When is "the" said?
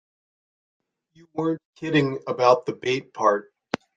2.65-2.73